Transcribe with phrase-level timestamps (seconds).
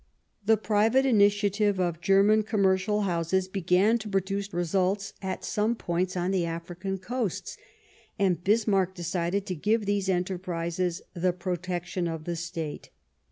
[0.43, 6.31] The private initiative of German commercial houses began to produce results at some points on
[6.31, 7.55] the African coasts,
[8.17, 12.89] and Bismarck decided to give these enterprises the protection of the State.